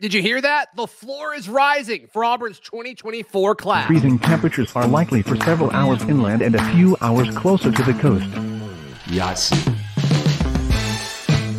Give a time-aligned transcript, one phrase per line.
[0.00, 0.74] Did you hear that?
[0.76, 3.86] The floor is rising for Auburn's 2024 class.
[3.86, 7.92] Freezing temperatures are likely for several hours inland and a few hours closer to the
[7.92, 8.24] coast.
[9.08, 9.50] Yes.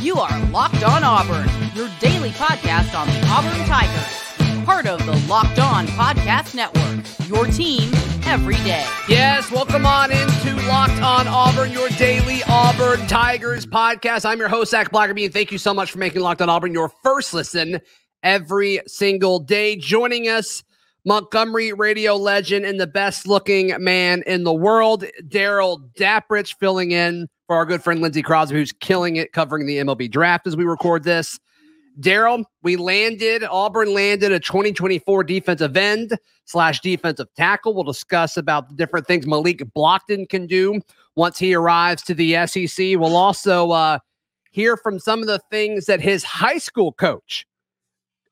[0.03, 4.65] You are Locked On Auburn, your daily podcast on the Auburn Tigers.
[4.65, 7.91] Part of the Locked On Podcast Network, your team
[8.25, 8.87] every day.
[9.07, 14.25] Yes, welcome on into Locked On Auburn, your daily Auburn Tigers podcast.
[14.25, 16.73] I'm your host, Zac Blackerby, and thank you so much for making Locked On Auburn
[16.73, 17.79] your first listen
[18.23, 19.75] every single day.
[19.75, 20.63] Joining us,
[21.05, 27.27] Montgomery radio legend and the best looking man in the world, Darrell Dapprich, filling in
[27.47, 30.63] for our good friend Lindsey Crosby, who's killing it covering the MLB draft as we
[30.63, 31.39] record this.
[31.99, 37.73] Darrell, we landed, Auburn landed a 2024 defensive end slash defensive tackle.
[37.73, 40.81] We'll discuss about the different things Malik Blocton can do
[41.15, 42.77] once he arrives to the SEC.
[42.97, 43.99] We'll also uh,
[44.51, 47.45] hear from some of the things that his high school coach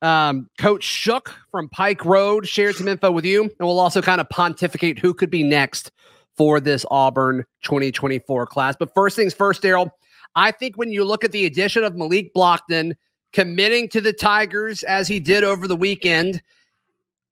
[0.02, 4.20] um, Coach Shook from Pike Road shared some info with you, and we'll also kind
[4.20, 5.92] of pontificate who could be next
[6.36, 8.76] for this Auburn 2024 class.
[8.78, 9.90] But first things first, Darrell,
[10.34, 12.94] I think when you look at the addition of Malik Blocton
[13.32, 16.42] committing to the Tigers as he did over the weekend,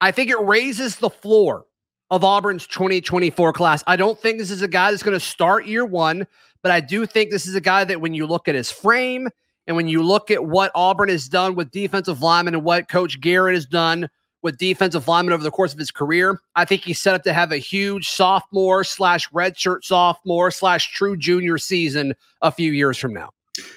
[0.00, 1.64] I think it raises the floor
[2.10, 3.84] of Auburn's 2024 class.
[3.86, 6.26] I don't think this is a guy that's going to start year one,
[6.62, 9.28] but I do think this is a guy that when you look at his frame,
[9.68, 13.20] and when you look at what Auburn has done with defensive linemen and what Coach
[13.20, 14.08] Garrett has done
[14.40, 17.34] with defensive linemen over the course of his career, I think he's set up to
[17.34, 23.12] have a huge sophomore slash redshirt sophomore slash true junior season a few years from
[23.12, 23.28] now.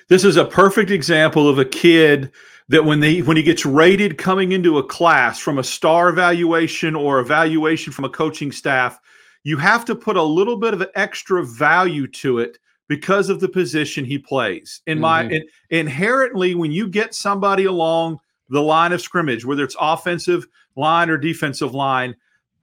[0.08, 2.32] This is a perfect example of a kid
[2.70, 6.96] that when they when he gets rated coming into a class from a star evaluation
[6.96, 8.98] or evaluation from a coaching staff,
[9.44, 12.60] you have to put a little bit of extra value to it
[12.92, 14.82] because of the position he plays.
[14.86, 15.36] In my mm-hmm.
[15.36, 21.10] in, inherently, when you get somebody along the line of scrimmage, whether it's offensive line
[21.10, 22.14] or defensive line,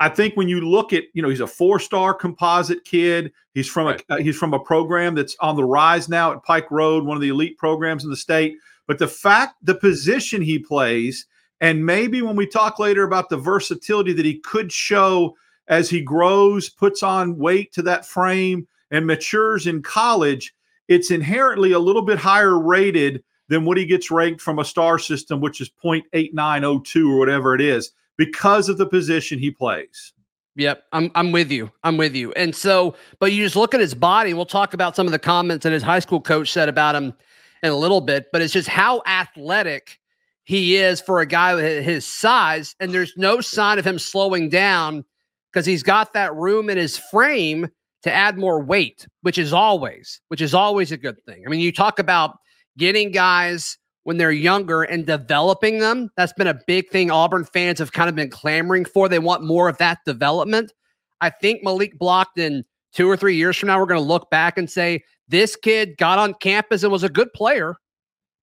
[0.00, 3.32] I think when you look at, you know, he's a four-star composite kid.
[3.54, 4.04] He's from right.
[4.10, 7.16] a uh, he's from a program that's on the rise now at Pike Road, one
[7.16, 8.58] of the elite programs in the state.
[8.86, 11.26] But the fact, the position he plays,
[11.62, 15.34] and maybe when we talk later about the versatility that he could show
[15.68, 20.54] as he grows, puts on weight to that frame, and matures in college,
[20.88, 24.98] it's inherently a little bit higher rated than what he gets ranked from a star
[24.98, 30.12] system, which is 0.8902 or whatever it is, because of the position he plays.
[30.56, 31.70] Yep, I'm I'm with you.
[31.84, 32.32] I'm with you.
[32.32, 34.34] And so, but you just look at his body.
[34.34, 37.14] We'll talk about some of the comments that his high school coach said about him
[37.62, 40.00] in a little bit, but it's just how athletic
[40.42, 42.74] he is for a guy his size.
[42.80, 45.04] And there's no sign of him slowing down
[45.52, 47.68] because he's got that room in his frame
[48.08, 51.44] to add more weight, which is always, which is always a good thing.
[51.46, 52.38] I mean, you talk about
[52.76, 56.10] getting guys when they're younger and developing them.
[56.16, 59.08] That's been a big thing Auburn fans have kind of been clamoring for.
[59.08, 60.72] They want more of that development.
[61.20, 64.56] I think Malik Blocton two or three years from now, we're going to look back
[64.56, 67.76] and say, this kid got on campus and was a good player,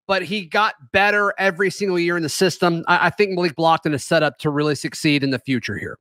[0.06, 2.84] but he got better every single year in the system.
[2.88, 5.97] I, I think Malik Blocton is set up to really succeed in the future here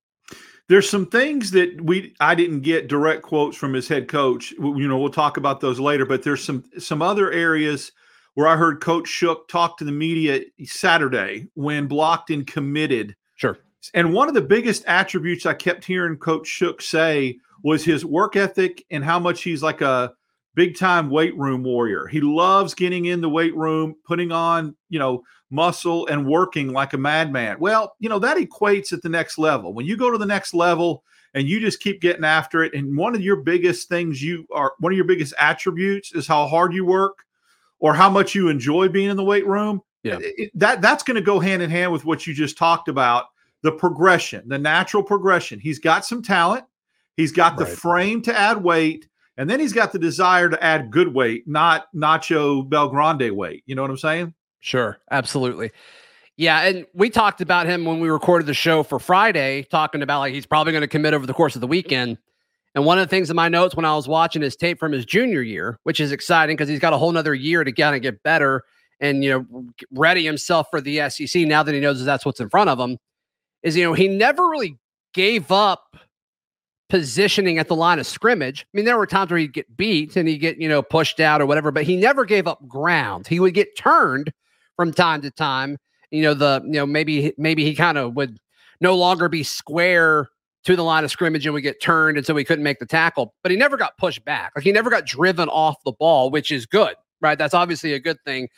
[0.73, 4.53] there's some things that we I didn't get direct quotes from his head coach.
[4.53, 7.93] You know, we'll talk about those later, but there's some some other areas
[8.33, 13.15] where I heard Coach Shook talk to the media Saturday when Blocton committed.
[13.35, 13.59] Sure.
[13.93, 18.35] And one of the biggest attributes I kept hearing Coach Shook say was his work
[18.35, 20.15] ethic and how much he's like a
[20.55, 22.07] big time weight room warrior.
[22.07, 26.93] He loves getting in the weight room, putting on, you know, muscle and working like
[26.93, 27.59] a madman.
[27.61, 29.75] Well, you know, that equates at the next level.
[29.75, 31.05] When you go to the next level
[31.35, 34.73] and you just keep getting after it, and one of your biggest things you are,
[34.79, 37.19] one of your biggest attributes is how hard you work
[37.79, 39.83] or how much you enjoy being in the weight room.
[40.03, 40.19] Yeah.
[40.21, 43.27] It, that that's going to go hand in hand with what you just talked about
[43.63, 45.61] the progression, the natural progression.
[45.61, 46.65] He's got some talent,
[47.17, 47.77] he's got the right.
[47.77, 49.09] frame to add weight.
[49.37, 53.63] And then he's got the desire to add good weight, not Nacho Belgrande weight.
[53.67, 54.35] You know what I'm saying?
[54.61, 55.73] Sure, absolutely.
[56.37, 60.21] Yeah, and we talked about him when we recorded the show for Friday, talking about
[60.21, 62.19] like he's probably going to commit over the course of the weekend.
[62.75, 64.93] And one of the things in my notes when I was watching his tape from
[64.93, 67.95] his junior year, which is exciting because he's got a whole nother year to kind
[67.95, 68.65] of get better
[69.01, 72.41] and you know ready himself for the SEC now that he knows that that's what's
[72.41, 72.99] in front of him,
[73.63, 74.79] is you know he never really
[75.13, 75.97] gave up
[76.89, 78.63] positioning at the line of scrimmage.
[78.63, 81.21] I mean, there were times where he'd get beat and he'd get you know pushed
[81.21, 83.27] out or whatever, but he never gave up ground.
[83.27, 84.33] He would get turned
[84.77, 85.79] from time to time.
[86.11, 88.39] You know, the you know maybe maybe he kind of would
[88.81, 90.29] no longer be square
[90.65, 92.87] to the line of scrimmage and would get turned, and so he couldn't make the
[92.87, 93.35] tackle.
[93.43, 94.53] But he never got pushed back.
[94.55, 97.39] Like he never got driven off the ball, which is good, right?
[97.39, 98.49] That's obviously a good thing.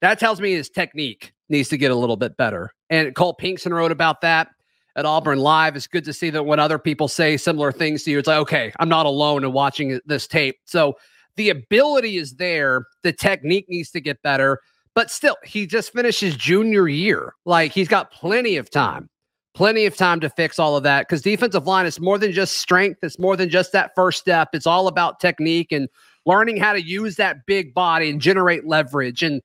[0.00, 2.72] That tells me his technique needs to get a little bit better.
[2.88, 4.48] And Cole Pinkson wrote about that
[4.96, 5.76] at Auburn Live.
[5.76, 8.38] It's good to see that when other people say similar things to you, it's like,
[8.38, 10.58] okay, I'm not alone in watching this tape.
[10.64, 10.96] So
[11.36, 12.86] the ability is there.
[13.02, 14.60] The technique needs to get better.
[14.94, 17.34] But still, he just finished his junior year.
[17.44, 19.08] Like he's got plenty of time,
[19.54, 21.08] plenty of time to fix all of that.
[21.08, 24.50] Because defensive line is more than just strength, it's more than just that first step.
[24.52, 25.88] It's all about technique and
[26.26, 29.22] learning how to use that big body and generate leverage.
[29.22, 29.40] And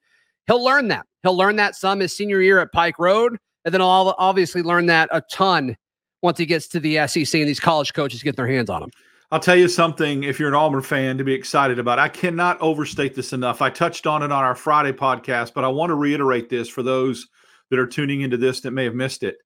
[0.47, 1.05] he'll learn that.
[1.23, 3.37] He'll learn that some his senior year at Pike Road.
[3.65, 5.75] And then I'll obviously learn that a ton
[6.21, 8.91] once he gets to the SEC and these college coaches get their hands on him.
[9.31, 11.97] I'll tell you something if you're an Auburn fan to be excited about.
[11.97, 13.61] I cannot overstate this enough.
[13.61, 16.83] I touched on it on our Friday podcast, but I want to reiterate this for
[16.83, 17.27] those
[17.69, 19.37] that are tuning into this that may have missed it.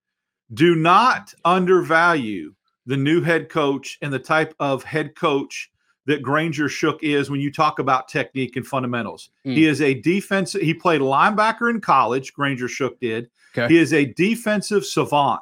[0.52, 5.70] Do not undervalue the new head coach and the type of head coach
[6.10, 9.30] that Granger Shook is when you talk about technique and fundamentals.
[9.46, 9.54] Mm.
[9.54, 10.54] He is a defense.
[10.54, 12.32] He played linebacker in college.
[12.32, 13.30] Granger Shook did.
[13.56, 13.72] Okay.
[13.72, 15.40] He is a defensive savant.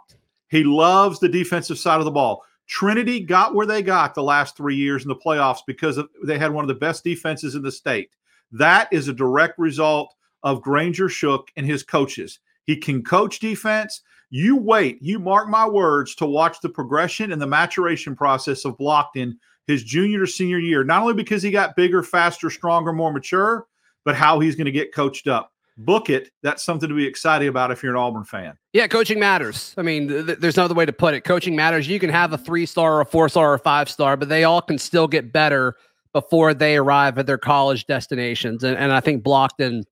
[0.50, 2.44] He loves the defensive side of the ball.
[2.66, 6.38] Trinity got where they got the last three years in the playoffs because of, they
[6.38, 8.10] had one of the best defenses in the state.
[8.52, 12.40] That is a direct result of Granger Shook and his coaches.
[12.64, 14.02] He can coach defense.
[14.28, 18.76] You wait, you mark my words to watch the progression and the maturation process of
[18.76, 19.38] Blocton
[19.68, 23.66] his junior to senior year, not only because he got bigger, faster, stronger, more mature,
[24.04, 26.30] but how he's going to get coached up book it.
[26.42, 28.58] That's something to be excited about if you're an Auburn fan.
[28.72, 29.74] Yeah, coaching matters.
[29.78, 31.22] I mean, th- there's no other way to put it.
[31.22, 31.88] Coaching matters.
[31.88, 34.28] You can have a three star, or a four star, or a five star, but
[34.28, 35.76] they all can still get better
[36.12, 38.64] before they arrive at their college destinations.
[38.64, 39.84] And, and I think Blocton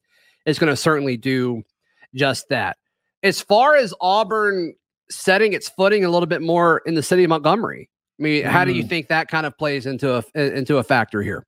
[0.45, 1.63] is going to certainly do
[2.15, 2.77] just that.
[3.23, 4.75] As far as Auburn
[5.09, 7.89] setting its footing a little bit more in the city of Montgomery,
[8.19, 8.89] I mean, how do you mm.
[8.89, 11.45] think that kind of plays into a into a factor here?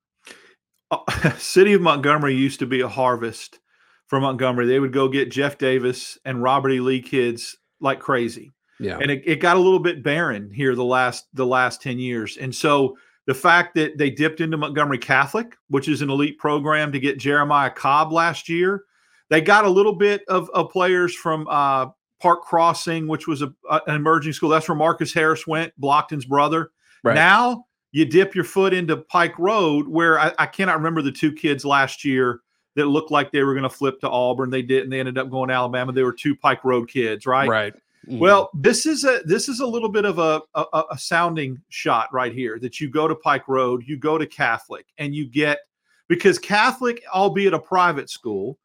[0.91, 3.61] Uh, city of Montgomery used to be a harvest
[4.06, 4.67] for Montgomery.
[4.67, 6.81] They would go get Jeff Davis and Robert E.
[6.81, 8.53] Lee kids like crazy.
[8.81, 8.99] Yeah.
[9.00, 12.37] And it, it got a little bit barren here the last the last 10 years.
[12.37, 16.93] And so the fact that they dipped into Montgomery Catholic, which is an elite program
[16.93, 18.85] to get Jeremiah Cobb last year,
[19.31, 21.87] they got a little bit of, of players from uh,
[22.20, 24.49] Park Crossing, which was a, a, an emerging school.
[24.49, 26.70] That's where Marcus Harris went, Blocton's brother.
[27.03, 27.15] Right.
[27.15, 31.32] Now you dip your foot into Pike Road, where I, I cannot remember the two
[31.32, 32.41] kids last year
[32.75, 34.50] that looked like they were going to flip to Auburn.
[34.50, 34.91] They didn't.
[34.91, 35.93] They ended up going to Alabama.
[35.93, 37.49] They were two Pike Road kids, right?
[37.49, 37.75] Right.
[38.06, 38.19] Mm-hmm.
[38.21, 42.09] Well, this is a this is a little bit of a, a, a sounding shot
[42.12, 42.59] right here.
[42.59, 45.59] That you go to Pike Road, you go to Catholic, and you get
[46.09, 48.59] because Catholic, albeit a private school,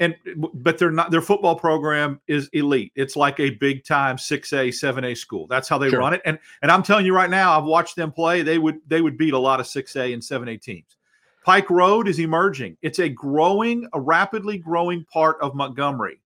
[0.00, 0.14] and
[0.54, 2.92] but they're not their football program is elite.
[2.94, 5.46] It's like a big time 6A, 7A school.
[5.46, 5.98] That's how they sure.
[5.98, 6.22] run it.
[6.24, 8.42] And and I'm telling you right now, I've watched them play.
[8.42, 10.96] They would they would beat a lot of 6A and 7A teams.
[11.44, 12.76] Pike Road is emerging.
[12.82, 16.20] It's a growing, a rapidly growing part of Montgomery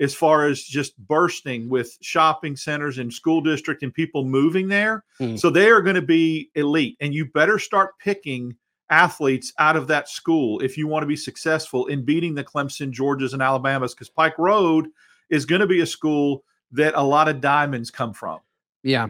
[0.00, 5.04] as far as just bursting with shopping centers and school district and people moving there.
[5.20, 5.38] Mm.
[5.38, 6.96] So they are going to be elite.
[7.00, 8.54] And you better start picking
[8.90, 12.92] athletes out of that school if you want to be successful in beating the Clemson,
[12.92, 14.88] Georgias, and Alabamas, because Pike Road
[15.30, 18.40] is going to be a school that a lot of diamonds come from.
[18.82, 19.08] Yeah.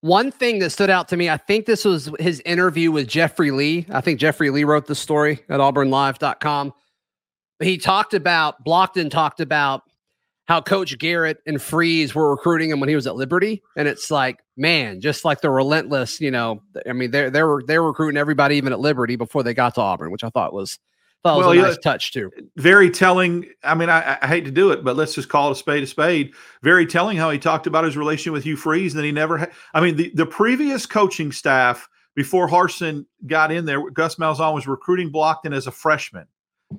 [0.00, 3.52] One thing that stood out to me, I think this was his interview with Jeffrey
[3.52, 3.86] Lee.
[3.90, 6.72] I think Jeffrey Lee wrote the story at auburnlive.com.
[7.60, 9.82] He talked about, Blocton talked about
[10.52, 13.62] how Coach Garrett and Freeze were recruiting him when he was at Liberty.
[13.74, 17.82] And it's like, man, just like the relentless, you know, I mean, they're, they're, they're
[17.82, 20.78] recruiting everybody even at Liberty before they got to Auburn, which I thought was
[21.22, 22.30] Thought well, was a yeah, nice touch too.
[22.56, 23.46] Very telling.
[23.62, 25.84] I mean, I, I, hate to do it, but let's just call it a spade
[25.84, 26.34] a spade.
[26.64, 29.38] Very telling how he talked about his relation with Hugh Freeze, and that he never
[29.38, 29.52] had.
[29.72, 34.66] I mean, the, the previous coaching staff before Harsin got in there, Gus Malzahn was
[34.66, 36.26] recruiting Blocton as a freshman.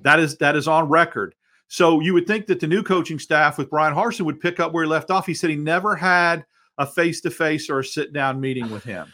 [0.02, 1.34] That is that is on record.
[1.74, 4.72] So you would think that the new coaching staff with Bryan Harsin would pick up
[4.72, 5.26] where he left off.
[5.26, 6.46] He said he never had
[6.78, 9.12] a face to face or a sit down meeting with him.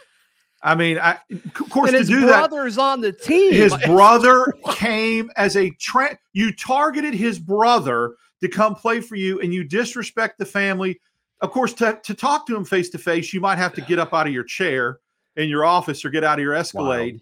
[0.62, 3.54] I mean, I, of course, and to do that, brother's on the team.
[3.54, 9.40] His brother came as a tra- you targeted his brother to come play for you,
[9.40, 11.00] and you disrespect the family.
[11.40, 13.98] Of course, to, to talk to him face to face, you might have to get
[13.98, 14.98] up out of your chair
[15.36, 17.14] in your office or get out of your Escalade.
[17.14, 17.20] Wow.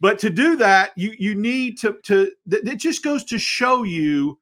[0.00, 4.40] But to do that, you you need to to it just goes to show you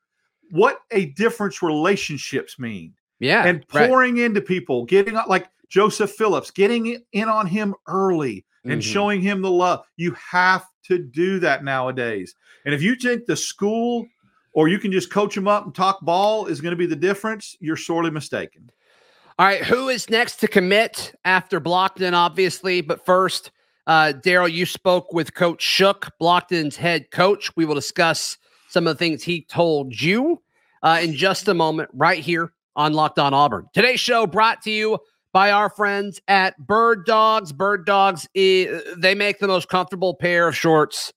[0.50, 2.94] what a difference relationships mean.
[3.18, 4.24] Yeah, and pouring right.
[4.24, 8.80] into people, getting like Joseph Phillips, getting in on him early and mm-hmm.
[8.80, 9.84] showing him the love.
[9.96, 12.34] You have to do that nowadays.
[12.64, 14.06] And if you think the school
[14.52, 16.96] or you can just coach them up and talk ball is going to be the
[16.96, 18.70] difference, you're sorely mistaken.
[19.38, 22.82] All right, who is next to commit after Blocton, obviously?
[22.82, 23.52] But first,
[23.86, 27.54] uh, Darrell, you spoke with Coach Shook, Blocton's head coach.
[27.56, 28.36] We will discuss
[28.70, 30.40] some of the things he told you.
[30.82, 33.66] uh, in just a moment, right here on Locked On Auburn.
[33.74, 34.98] Today's show brought to you
[35.32, 37.52] by our friends at Bird Dogs.
[37.52, 41.12] Bird Dogs, they make the most comfortable pair of shorts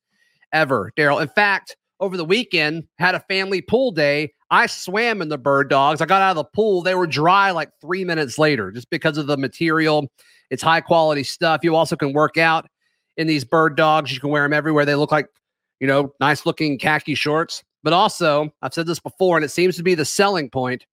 [0.52, 1.20] ever, Darrell.
[1.20, 4.34] In fact, over the weekend, had a family pool day.
[4.52, 6.02] I swam in the Bird Dogs.
[6.02, 6.82] I got out of the pool.
[6.82, 10.12] They were dry like three minutes later just because of the material.
[10.50, 11.62] It's high quality stuff.
[11.64, 12.68] You also can work out
[13.18, 14.12] in these Bird Dogs.
[14.12, 14.86] You can wear them everywhere.
[14.86, 15.28] They look like,
[15.84, 17.62] you know, nice looking khaki shorts.
[17.84, 20.86] But also, I've said this before, and it seems to be the selling point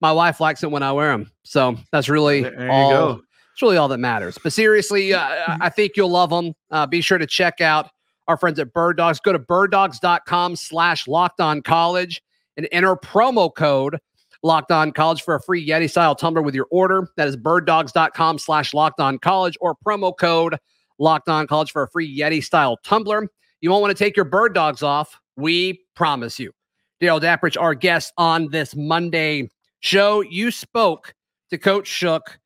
[0.00, 1.32] my wife likes it when I wear them.
[1.42, 2.90] So that's really there all.
[2.90, 3.22] go.
[3.52, 4.38] It's really all that matters.
[4.40, 6.52] But seriously, uh, I think you'll love them.
[6.70, 7.90] Uh, be sure to check out
[8.28, 9.18] our friends at Bird Dogs.
[9.18, 12.22] Go to birddogs.com slash locked on college
[12.56, 13.98] and enter promo code
[14.44, 17.08] locked on college for a free Yeti style tumbler with your order.
[17.16, 20.56] That is birddogs.com slash locked on college or promo code
[21.00, 23.28] locked on college for a free Yeti style tumbler.
[23.64, 25.18] You won't want to take your bird dogs off.
[25.36, 26.52] We promise you.
[27.00, 29.48] Darrell Dapprich, our guest on this Monday
[29.80, 31.14] show, you spoke
[31.48, 32.38] to Coach Shook,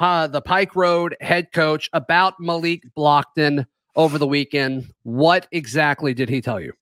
[0.00, 4.92] uh, the Pike Road head coach, about Malik Blocton over the weekend.
[5.04, 6.72] What exactly did he tell you?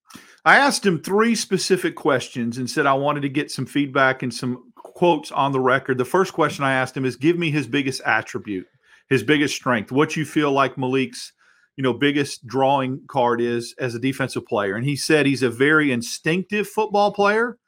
[0.46, 4.32] I asked him three specific questions and said I wanted to get some feedback and
[4.32, 5.98] some quotes on the record.
[5.98, 8.68] The first question I asked him is give me his biggest attribute,
[9.10, 11.34] his biggest strength, what you feel like Malik's
[11.76, 15.50] you know biggest drawing card is as a defensive player and he said he's a
[15.50, 17.58] very instinctive football player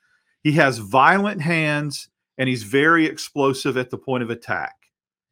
[0.42, 4.75] he has violent hands and he's very explosive at the point of attack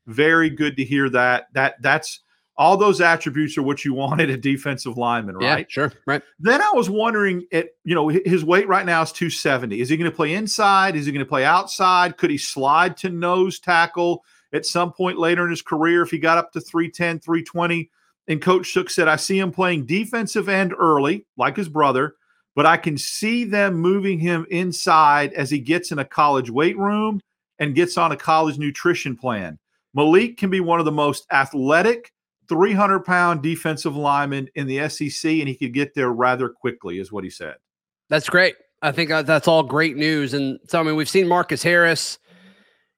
[0.06, 2.20] very good to hear that that that's
[2.56, 5.92] all those attributes are what you wanted a defensive lineman right Yeah, sure.
[6.06, 6.22] Right.
[6.38, 9.80] then I was wondering, at you know, his weight right now is 270.
[9.80, 10.96] Is he going to play inside?
[10.96, 12.16] Is he going to play outside?
[12.16, 16.18] Could he slide to nose tackle at some point later in his career if he
[16.18, 17.90] got up to 310, 320?
[18.28, 22.14] And Coach Shook said, I see him playing defensive end early, like his brother,
[22.54, 26.78] but I can see them moving him inside as he gets in a college weight
[26.78, 27.20] room
[27.58, 29.58] and gets on a college nutrition plan.
[29.94, 32.12] Malik can be one of the most athletic,
[32.48, 37.12] 300 pound defensive linemen in the SEC, and he could get there rather quickly, is
[37.12, 37.56] what he said.
[38.08, 38.56] That's great.
[38.82, 40.34] I think uh, that's all great news.
[40.34, 42.18] And so, I mean, we've seen Marcus Harris.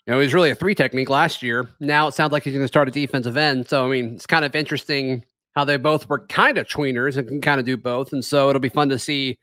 [0.06, 1.70] You know, he was really a three technique last year.
[1.80, 3.68] Now it sounds like he's going to start a defensive end.
[3.68, 7.26] So, I mean, it's kind of interesting how they both were kind of tweeners and
[7.26, 8.12] can kind of do both.
[8.12, 9.38] And so it'll be fun to see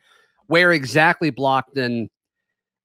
[0.47, 2.09] where exactly Blocton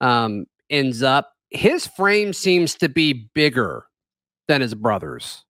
[0.01, 1.33] um, ends up.
[1.51, 3.85] His frame seems to be bigger
[4.49, 5.45] than his brother's.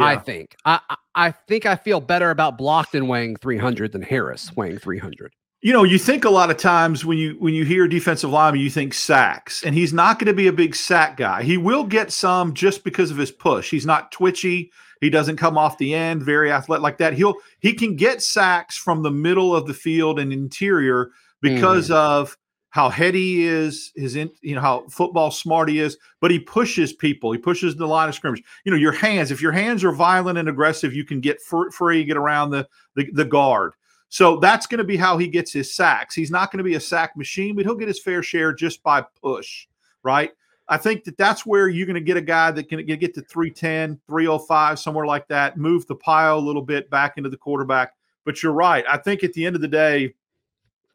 [0.00, 0.56] I think.
[0.64, 5.34] I I- I think I feel better about Blocton weighing 300 than Harris weighing 300.
[5.62, 8.60] You know, you think a lot of times when you when you hear defensive lineman,
[8.60, 11.44] you think sacks, and he's not going to be a big sack guy.
[11.44, 13.70] He will get some just because of his push.
[13.70, 14.72] He's not twitchy.
[15.00, 17.14] He doesn't come off the end, very athletic like that.
[17.14, 21.94] He'll he can get sacks from the middle of the field and interior because mm.
[21.94, 22.36] of
[22.70, 26.40] how heady he is, his in, you know how football smart he is, but he
[26.40, 27.30] pushes people.
[27.30, 28.42] He pushes the line of scrimmage.
[28.64, 29.30] You know, your hands.
[29.30, 32.66] If your hands are violent and aggressive, you can get free, get around the
[32.96, 33.74] the, the guard.
[34.12, 36.14] So that's going to be how he gets his sacks.
[36.14, 38.82] He's not going to be a sack machine, but he'll get his fair share just
[38.82, 39.66] by push,
[40.02, 40.32] right?
[40.68, 43.22] I think that that's where you're going to get a guy that can get to
[43.22, 47.94] 310, 305, somewhere like that, move the pile a little bit back into the quarterback.
[48.26, 48.84] But you're right.
[48.86, 50.12] I think at the end of the day,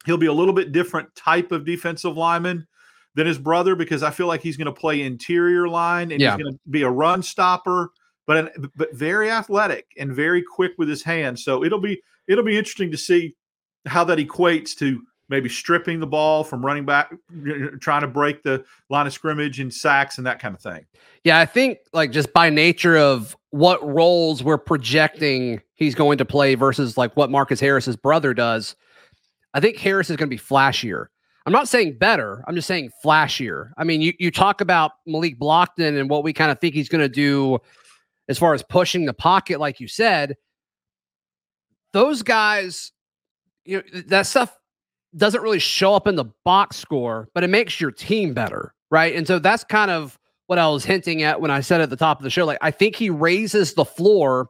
[0.06, 2.68] he'll be a little bit different type of defensive lineman
[3.16, 6.36] than his brother because I feel like he's going to play interior line and Yeah.
[6.36, 7.90] he's going to be a run stopper,
[8.26, 11.42] but an, but very athletic and very quick with his hands.
[11.42, 13.34] So it'll be it'll be interesting to see
[13.86, 17.12] how that equates to maybe stripping the ball from running back,
[17.80, 20.84] trying to break the line of scrimmage and sacks and that kind of thing.
[21.24, 26.24] Yeah, I think like just by nature of what roles we're projecting he's going to
[26.24, 28.74] play versus like what Marcus Harris's brother does,
[29.54, 31.06] I think Harris is going to be flashier.
[31.46, 32.44] I'm not saying better.
[32.46, 33.70] I'm just saying flashier.
[33.78, 36.90] I mean, you you talk about Malik Blocton and what we kind of think he's
[36.90, 37.58] going to do
[38.28, 40.36] as far as pushing the pocket, like you said.
[41.92, 42.92] Those guys,
[43.64, 44.56] you know, that stuff
[45.16, 49.14] doesn't really show up in the box score, but it makes your team better, right?
[49.14, 51.96] And so that's kind of what I was hinting at when I said at the
[51.96, 52.44] top of the show.
[52.44, 54.48] Like, I think he raises the floor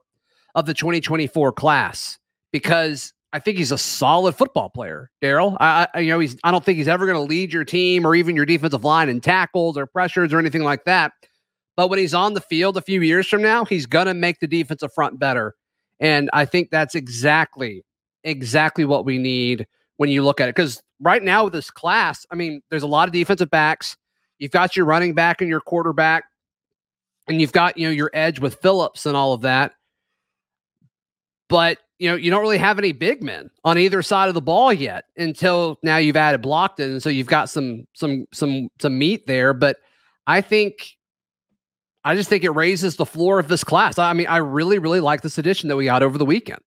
[0.55, 2.19] of the 2024 class
[2.53, 5.57] because I think he's a solid football player, Darrell.
[5.61, 6.37] I, I, you know, he's.
[6.45, 9.09] I don't think he's ever going to lead your team or even your defensive line
[9.09, 11.13] in tackles or pressures or anything like that.
[11.77, 14.41] But when he's on the field a few years from now, he's going to make
[14.41, 15.55] the defensive front better.
[16.01, 17.85] And I think that's exactly,
[18.25, 20.55] exactly what we need when you look at it.
[20.55, 23.97] Because right now with this class, I mean, there's a lot of defensive backs.
[24.39, 26.25] You've got your running back and your quarterback,
[27.27, 29.73] and you've got you know your edge with Phillips and all of that.
[31.49, 34.41] But you know, you don't really have any big men on either side of the
[34.41, 36.93] ball yet until now you've added Blocton.
[36.93, 39.53] And so you've got some some some some meat there.
[39.53, 39.79] But
[40.27, 40.97] I think
[42.09, 43.99] I just think it raises the floor of this class.
[43.99, 46.61] I mean, I really, really like this addition that we got over the weekend.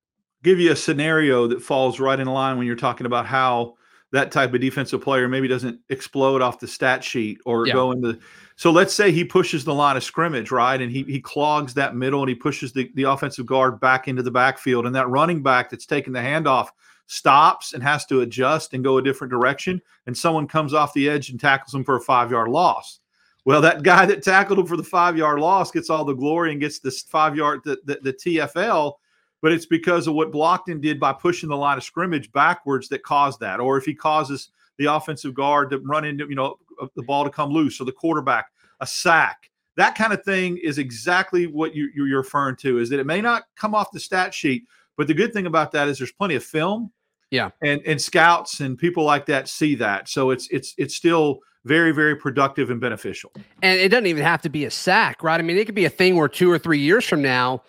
[0.44, 3.74] Give you a scenario that falls right in line when you're talking about how
[4.12, 7.74] that type of defensive player maybe doesn't explode off the stat sheet or Yeah.
[7.74, 8.20] go into.
[8.56, 10.80] So let's say he pushes the line of scrimmage, right?
[10.80, 14.22] And he, he clogs that middle and he pushes the, the offensive guard back into
[14.22, 14.86] the backfield.
[14.86, 16.68] And that running back that's taking the handoff
[17.08, 19.82] stops and has to adjust and go a different direction.
[20.06, 23.00] And someone comes off the edge and tackles him for a five yard loss.
[23.44, 26.52] Well, that guy that tackled him for the five yard loss gets all the glory
[26.52, 28.94] and gets this five yard, the, the, the TFL
[29.42, 33.04] but it's because of what Blocton did by pushing the line of scrimmage backwards that
[33.04, 33.60] caused that.
[33.60, 37.24] Or if he causes the offensive guard to run into, you know, uh, the ball
[37.24, 38.48] to come loose or the quarterback
[38.80, 39.50] a sack.
[39.78, 42.78] That kind of thing is exactly what you, you're referring to.
[42.78, 44.66] Is that it may not come off the stat sheet,
[44.98, 46.92] but the good thing about that is there's plenty of film.
[47.32, 47.52] Yeah.
[47.64, 51.92] and and scouts and people like that see that, so it's it's it's still very
[51.92, 53.32] very productive and beneficial.
[53.62, 55.40] And it doesn't even have to be a sack, right?
[55.40, 57.64] I mean, it could be a thing where two or three years from now,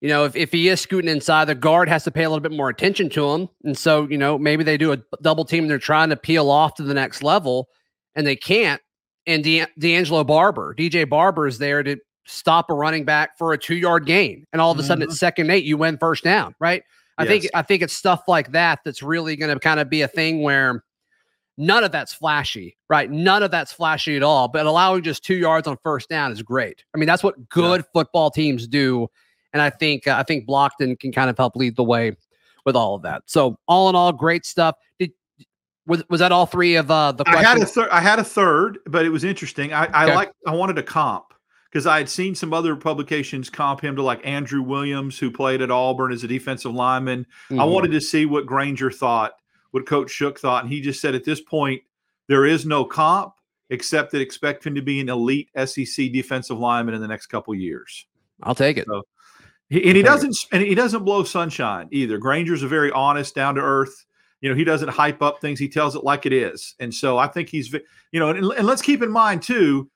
[0.00, 2.42] you know, if, if he is scooting inside, the guard has to pay a little
[2.42, 3.48] bit more attention to him.
[3.64, 6.50] And so, you know, maybe they do a double team and they're trying to peel
[6.50, 7.68] off to the next level
[8.14, 8.80] and they can't.
[9.26, 13.58] And De- D'Angelo Barber, DJ Barber is there to stop a running back for a
[13.58, 14.46] two yard gain.
[14.52, 15.10] And all of a sudden mm-hmm.
[15.10, 16.82] it's second and eight, you win first down, right?
[17.16, 20.02] I think I think it's stuff like that that's really going to kind of be
[20.02, 20.82] a thing where
[21.56, 23.10] none of that's flashy, right?
[23.10, 24.48] None of that's flashy at all.
[24.48, 26.84] But allowing just two yards on first down is great.
[26.94, 29.08] I mean, that's what good football teams do,
[29.52, 32.16] and I think uh, I think Blocton can kind of help lead the way
[32.64, 33.22] with all of that.
[33.26, 34.76] So all in all, great stuff.
[34.98, 35.12] Did
[35.86, 37.90] was was that all three of uh, the I had a third.
[37.90, 39.72] I had a third, but it was interesting.
[39.72, 40.14] I, I Okay.
[40.14, 40.32] like.
[40.46, 41.26] I wanted a comp
[41.70, 45.60] because I had seen some other publications comp him to like Andrew Williams, who played
[45.60, 47.26] at Auburn as a defensive lineman.
[47.50, 47.70] I Mhm.
[47.70, 49.32] wanted to see what Granger thought,
[49.74, 51.82] what Coach Shook thought, and he just said at this point
[52.28, 53.34] there is no comp
[53.70, 57.52] except that expect him to be an elite SEC defensive lineman in the next couple
[57.56, 58.06] years.
[58.44, 58.86] I'll take it.
[59.68, 62.18] He, and he doesn't and he doesn't blow sunshine either.
[62.18, 64.06] Granger's a very honest, down to earth.
[64.40, 65.58] You know, he doesn't hype up things.
[65.58, 66.76] He tells it like it is.
[66.78, 69.90] And so I think he's, you know, and, and let's keep in mind too,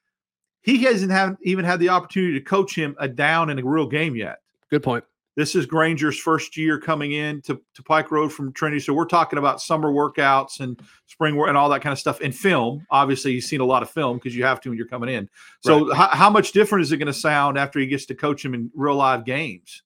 [0.63, 3.87] he hasn't have, even had the opportunity to coach him a down in a real
[3.87, 4.39] game yet.
[4.71, 5.05] Good point.
[5.39, 8.81] This is Granger's first year coming in to, to Pike Road from Trinity.
[8.81, 12.21] So we're talking about summer workouts and spring work and all that kind of stuff.
[12.21, 14.89] And film, obviously, you've seen a lot of film because you have to when you're
[14.89, 15.31] coming in.
[15.61, 18.45] So how, how much different is it going to sound after he gets to coach
[18.45, 19.85] him in real live games?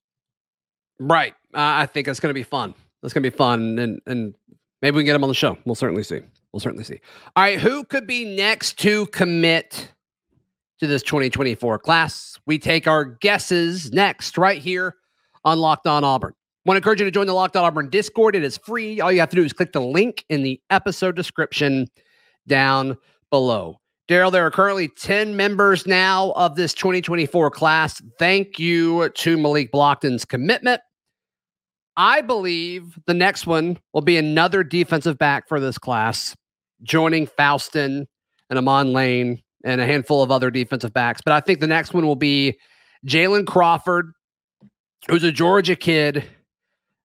[0.99, 1.35] Right.
[1.53, 2.73] Uh, I think it's going to be fun.
[3.03, 4.33] It's going to be fun, and and
[4.81, 5.55] maybe we can get him on the show.
[5.65, 6.21] We'll certainly see.
[6.51, 6.99] We'll certainly see.
[7.35, 9.91] All right, who could be next to commit
[10.79, 12.39] to this 2024 class?
[12.47, 14.95] We take our guesses next, right here
[15.43, 16.33] on Locked On Auburn.
[16.65, 18.35] Want to encourage you to join the Locked On Auburn Discord.
[18.35, 19.01] It is free.
[19.01, 21.87] All you have to do is click the link in the episode description
[22.47, 22.97] down
[23.29, 23.79] below.
[24.07, 28.01] Darrell, there are currently 10 members now of this 2024 class.
[28.19, 30.81] Thank you to Malik Blocton's commitment.
[31.95, 36.35] I believe the next one will be another defensive back for this class,
[36.81, 38.07] joining Faustin
[38.49, 41.21] and Amon Lane and a handful of other defensive backs.
[41.23, 42.57] But I think the next one will be
[43.07, 44.11] Jalen Crawford,
[45.09, 46.23] who's a Georgia kid.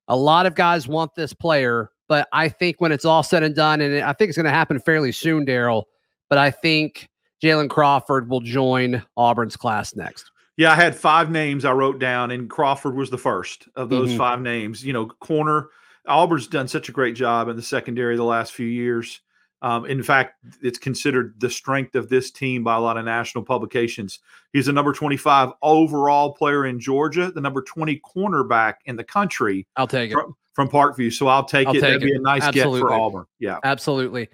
[0.09, 3.55] A lot of guys want this player, but I think when it's all said and
[3.55, 5.89] done, and I think it's going to happen fairly soon, Darrell,
[6.31, 7.09] but I think
[7.43, 10.31] Jalen Crawford will join Auburn's class next.
[10.57, 14.11] Yeah, I had five names I wrote down, and Crawford was the first of those
[14.11, 14.17] Mhm.
[14.17, 14.85] five names.
[14.85, 15.69] You know, corner.
[16.07, 19.21] Auburn's done such a great job in the secondary the last few years.
[19.61, 23.44] Um, in fact, it's considered the strength of this team by a lot of national
[23.44, 24.21] publications.
[24.53, 29.66] He's a number 25 overall player in Georgia, the number 20 cornerback in the country
[29.77, 30.14] I'll take it.
[30.14, 31.12] from, from Parkview.
[31.12, 31.81] So I'll take I'll it.
[31.81, 33.27] take That'd be a nice get for Auburn.
[33.40, 33.59] Yeah.
[33.64, 34.29] Absolutely.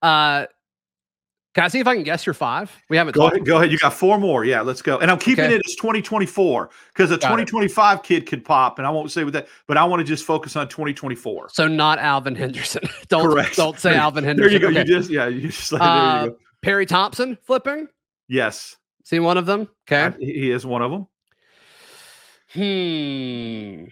[0.00, 0.46] Uh,
[1.58, 2.70] can I see if I can guess your five?
[2.88, 3.72] We haven't Go ahead, go ahead.
[3.72, 4.44] You got four more.
[4.44, 4.98] Yeah, let's go.
[4.98, 5.56] And I'm keeping Okay.
[5.56, 7.46] it as 2024 because a Got it.
[7.48, 10.24] 2025 kid could pop, and I won't say with that, but I want to just
[10.24, 11.48] focus on 2024.
[11.52, 12.84] So not Alvin Henderson.
[13.08, 13.56] don't Correct.
[13.56, 14.68] don't say Alvin There you go.
[14.68, 14.78] Okay.
[14.78, 15.26] You just yeah.
[15.26, 16.36] You just there Uh, you go.
[16.62, 17.88] Perry Thompson flipping.
[18.28, 19.68] Yes, See one of them.
[19.90, 20.16] Okay.
[20.24, 21.08] he he is one of them.
[22.52, 23.84] Hmm.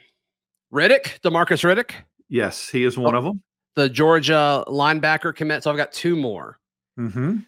[0.72, 1.90] Riddick, Demarcus Riddick,
[2.28, 3.18] Yes, he is one Oh.
[3.18, 3.42] of them.
[3.74, 5.62] the Georgia linebacker commit.
[5.64, 6.58] So I've got two more.
[6.98, 7.38] Mm-hmm.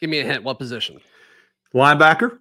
[0.00, 0.44] Give me a hint.
[0.44, 1.00] What position?
[1.74, 2.38] Linebacker.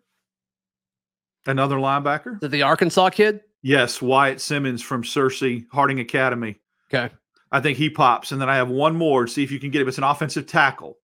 [1.46, 2.42] Another linebacker.
[2.44, 3.42] It the Arkansas kid?
[3.62, 6.60] Yes, Wyatt Simmons from Searcy Harding Academy.
[6.94, 7.14] Okay.
[7.52, 9.28] I think he pops, and then I have one more.
[9.28, 9.88] See if you can get it.
[9.88, 10.98] It's an offensive tackle.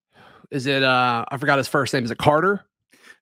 [0.49, 2.03] Is it uh I forgot his first name.
[2.03, 2.65] Is it Carter?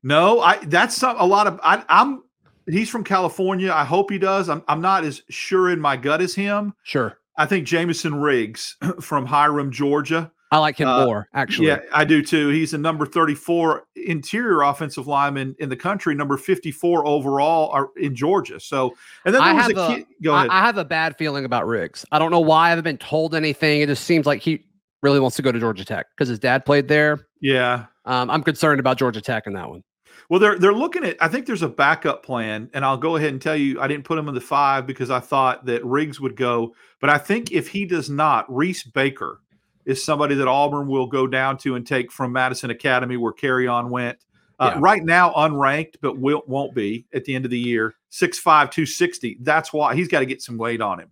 [0.02, 2.24] No, I that's some, a lot of I, I'm
[2.68, 3.72] he's from California.
[3.72, 4.50] I hope he does.
[4.50, 6.74] I'm I'm not as sure in my gut as him.
[6.84, 7.18] Sure.
[7.38, 10.32] I think Jamison Riggs from Hiram, Georgia.
[10.52, 11.68] I like him Uh, more, actually.
[11.68, 12.50] Yeah, I do too.
[12.50, 18.60] He's a number 34 interior offensive lineman in the country, number 54 overall in Georgia.
[18.60, 20.06] So, and then I was have a a- kid.
[20.24, 20.50] Go I, ahead.
[20.52, 22.04] I have a bad feeling about Riggs.
[22.12, 23.82] I don't know why I haven't been told anything.
[23.82, 24.66] It just seems like he
[25.04, 27.28] really wants to go to Georgia Tech because his dad played there.
[27.42, 27.86] yeah.
[28.06, 29.84] Um, I'm concerned about Georgia Tech in that one.
[30.32, 31.16] Well, they're they're looking at.
[31.22, 34.04] I think there's a backup plan, and I'll go ahead and tell you, I didn't
[34.06, 37.52] put him in the five because I thought that Riggs would go, but I think
[37.52, 39.42] if he does not, Reese Baker
[39.90, 43.68] is somebody that Auburn will go down to and take from Madison Academy where Carry
[43.68, 44.18] On went.
[44.60, 44.80] Uh, Yeah.
[44.82, 47.96] Right now, unranked, but will, won't be at the end of the year.
[48.12, 49.38] 6'5", 260.
[49.42, 51.12] That's why he's got to get some weight on him.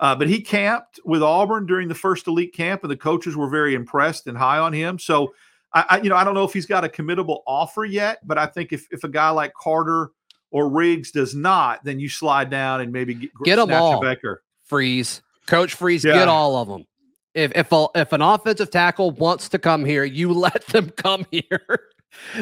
[0.00, 3.48] Uh, but he camped with Auburn during the first elite camp, and the coaches were
[3.48, 4.98] very impressed and high on him.
[4.98, 5.32] So,
[5.72, 8.38] I, I you know, I don't know if he's got a committable offer yet, but
[8.38, 10.10] I think if if a guy like Carter
[10.50, 13.82] or Riggs does not, then you slide down and maybe get, Get 'em snatch a
[13.84, 14.00] all.
[14.00, 14.42] Becker.
[14.64, 16.14] Freeze, Coach Freeze, Yeah.
[16.14, 16.86] get all of them.
[17.34, 21.26] If if a, if an offensive tackle wants to come here, you let them come
[21.30, 21.88] here.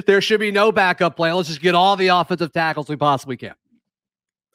[0.07, 1.35] there should be no backup plan.
[1.35, 3.55] Let's just get all the offensive tackles we possibly can.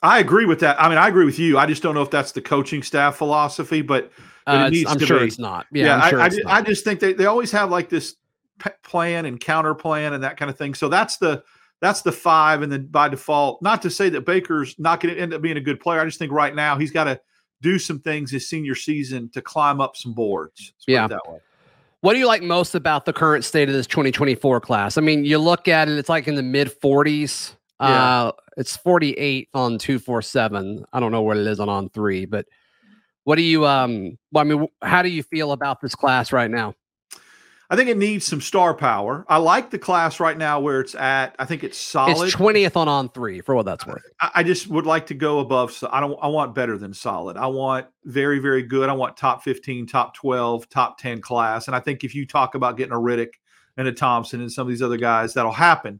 [0.01, 0.81] I agree with that.
[0.81, 1.57] I mean, I agree with you.
[1.57, 4.11] I just don't know if that's the coaching staff philosophy, but
[4.45, 5.25] But Uh, it's- needs I'm to sure be.
[5.27, 5.65] it's not.
[5.71, 6.53] Yeah, I'm I, sure I, it's ju- not.
[6.53, 8.15] I just think they, they always have like this
[8.59, 10.73] p- plan and counter plan and that kind of thing.
[10.73, 11.43] So that's the
[11.79, 15.19] that's the five, and then by default, not to say that Baker's not going to
[15.21, 15.99] end up being a good player.
[16.01, 17.19] I just think right now he's got to
[17.63, 20.73] do some things his senior season to climb up some boards.
[20.87, 21.39] Let's put it Yeah.
[22.01, 24.97] What do you like most about the current state of this 2024 class?
[24.97, 27.55] I mean, you look at it, it's like in the mid 40s.
[27.79, 27.87] Yeah.
[27.87, 30.85] Uh, it's 48 on 247.
[30.91, 32.45] I don't know what it is on on three, but
[33.23, 36.51] what do you, um, well, I mean, how do you feel about this class right
[36.51, 36.75] now?
[37.73, 39.25] I think it needs some star power.
[39.27, 41.35] I like the class right now where it's at.
[41.39, 42.23] I think it's solid.
[42.23, 44.03] It's 20th on on three for what that's worth.
[44.21, 45.71] I I just would like to go above.
[45.71, 46.15] So I don't.
[46.21, 47.35] I want better than solid.
[47.35, 48.89] I want very, very good.
[48.89, 51.65] I want top fifteen, top twelve, top ten class.
[51.65, 53.31] And I think if you talk about getting a Riddick
[53.75, 55.99] and a Thompson and some of these other guys, that'll happen.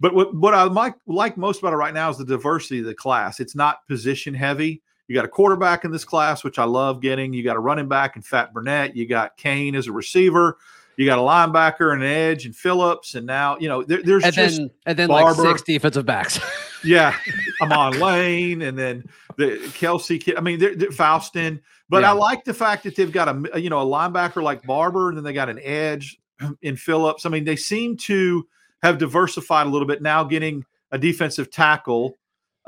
[0.00, 2.86] But what what I like like most about it right now is the diversity of
[2.86, 3.40] the class.
[3.40, 4.80] It's not position heavy.
[5.06, 7.34] You got a quarterback in this class, which I love getting.
[7.34, 8.96] You got a running back and Fat Burnett.
[8.96, 10.56] You got Kane as a receiver.
[11.00, 13.14] You got a linebacker and an edge and Phillips.
[13.14, 15.42] And now you know there, there's And just then, and then Barber.
[15.42, 16.38] like six defensive backs.
[16.84, 17.16] yeah,
[17.62, 19.04] I'm on Lane, and then
[19.38, 20.36] the Kelsey kid.
[20.36, 22.10] I mean, they're, they're Faustin, but Yeah.
[22.10, 25.16] I like the fact that they've got a you know a linebacker like Barber, and
[25.16, 26.20] then they got an edge
[26.60, 27.24] in Phillips.
[27.24, 28.46] I mean, they seem to
[28.82, 32.18] have diversified a little bit now, getting a defensive tackle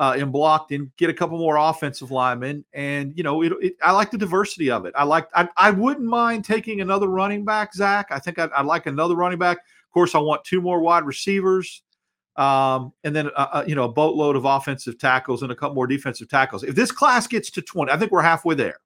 [0.02, 2.64] uh, in blocked and get a couple more offensive linemen.
[2.72, 4.92] And you know, it, it, I like the diversity of it.
[4.96, 5.28] I like.
[5.34, 8.08] I, I wouldn't mind taking another running back, Zac.
[8.10, 9.58] I think I'd, I'd like another running back.
[9.58, 11.82] Of course, I want two more wide receivers
[12.36, 15.74] um, and then uh, uh, you know a boatload of offensive tackles and a couple
[15.74, 16.62] more defensive tackles.
[16.62, 18.78] If this class gets to twenty, I think we're halfway there.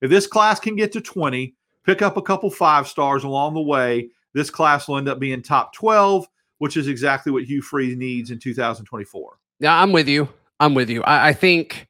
[0.00, 3.60] If this class can get to twenty, pick up a couple five stars along the
[3.60, 6.26] way, this class will end up being top twelve,
[6.58, 9.38] which is exactly what Hugh Freeze needs in 2024.
[9.60, 10.28] Yeah, I'm with you.
[10.60, 11.02] I'm with you.
[11.02, 11.88] I, I think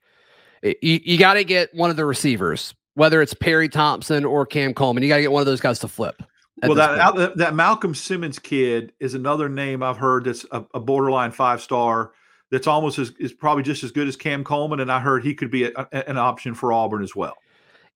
[0.63, 4.73] you, you got to get one of the receivers, whether it's Perry Thompson or Cam
[4.73, 5.03] Coleman.
[5.03, 6.23] You got to get one of those guys to flip.
[6.63, 10.81] Well, that, that that Malcolm Simmons kid is another name I've heard that's a, a
[10.81, 12.13] borderline five star.
[12.51, 15.35] That's almost as is probably just as good as Cam Coleman, and I heard he
[15.35, 17.35] could be a, a- an option for Auburn as well.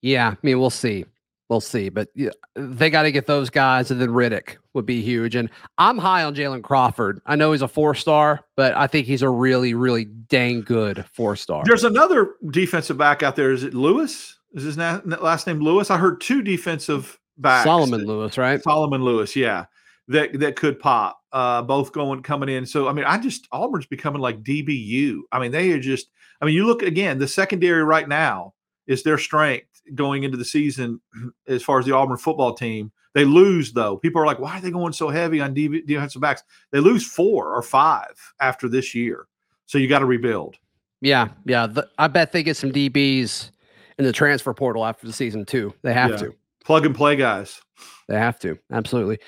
[0.00, 1.04] yeah, I mean, we'll see.
[1.48, 1.90] We'll see.
[1.90, 5.34] But yeah, they got to get those guys, and then Riddick would be huge.
[5.34, 7.20] And I'm high on Jalen Crawford.
[7.26, 11.04] I know he's a four star, but I think he's a really, really dang good
[11.12, 11.62] four star.
[11.66, 13.52] There's another defensive back out there.
[13.52, 14.38] Is it Lewis?
[14.54, 15.90] Is his na- last name Lewis?
[15.90, 17.64] I heard two defensive backs.
[17.64, 18.62] Solomon that- Lewis, right?
[18.62, 19.66] Solomon Lewis, yeah,
[20.08, 21.20] that that could pop.
[21.30, 22.64] Uh, both going coming in.
[22.64, 25.20] So I mean, I just Auburn's becoming like DBU.
[25.30, 26.08] I mean, they are just.
[26.40, 27.18] I mean, you look again.
[27.18, 28.54] The secondary right now
[28.86, 31.00] is their strength going into the season
[31.48, 32.92] as far as the Auburn football team.
[33.14, 33.96] They lose though.
[33.96, 36.42] People are like, why are they going so heavy on DB, defensive backs?
[36.72, 39.26] They lose four or five after this year.
[39.66, 40.56] So you got to rebuild.
[41.00, 41.66] Yeah, yeah.
[41.66, 43.50] The, I bet they get some DBs
[43.98, 45.72] in the transfer portal after the season too.
[45.82, 46.16] They have Yeah.
[46.16, 46.34] to.
[46.64, 47.60] Plug and play guys.
[48.08, 48.58] They have to.
[48.72, 49.18] Absolutely.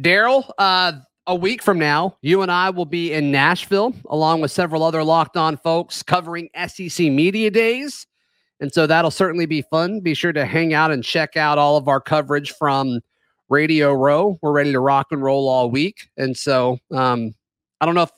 [0.00, 0.92] Darrell, uh,
[1.26, 5.04] a week from now, you and I will be in Nashville along with several other
[5.04, 8.06] locked on folks covering SEC Media Days.
[8.60, 10.00] And so that'll certainly be fun.
[10.00, 13.00] Be sure to hang out and check out all of our coverage from
[13.48, 14.38] Radio Row.
[14.42, 16.08] We're ready to rock and roll all week.
[16.16, 17.34] And so um,
[17.80, 18.10] I don't know if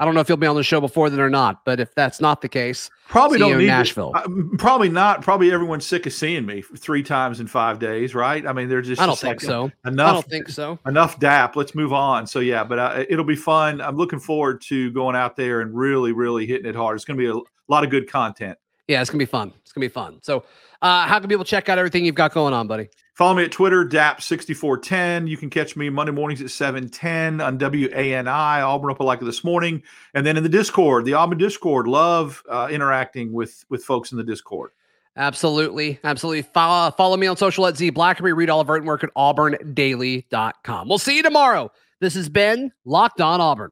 [0.00, 1.92] I don't know if you'll be on the show before then or not, but if
[1.96, 4.12] that's not the case, Probably don't in need Nashville.
[4.14, 5.22] uh, probably not.
[5.22, 8.46] Probably everyone's sick of seeing me three times in five days, right?
[8.46, 9.02] I mean, they're just.
[9.02, 9.72] I don't just think like, so.
[9.84, 10.12] I Enough.
[10.14, 10.78] don't think so.
[10.86, 11.56] enough DAP.
[11.56, 12.28] Let's move on.
[12.28, 13.80] So yeah, but uh, it'll be fun.
[13.80, 16.94] I'm looking forward to going out there and really, really hitting it hard.
[16.94, 18.56] It's going to be a lot of good content.
[18.88, 19.52] Yeah, it's gonna be fun.
[19.62, 20.18] It's gonna be fun.
[20.22, 20.44] So,
[20.82, 22.88] uh, how can people check out everything you've got going on, buddy?
[23.14, 25.28] Follow me at Twitter, DAP6410.
[25.28, 29.82] You can catch me Monday mornings at 710 on WANI, Auburn Opelika this morning.
[30.14, 31.88] And then in the Discord, the Auburn Discord.
[31.88, 34.70] Love uh, interacting with with folks in the Discord.
[35.16, 35.98] Absolutely.
[36.04, 36.42] Absolutely.
[36.42, 38.34] Follow, follow me on social at Z Blackerby.
[38.34, 40.88] Read all of our work at auburndaily.com.
[40.88, 41.72] We'll see you tomorrow.
[42.00, 43.70] This has been Locked On Auburn.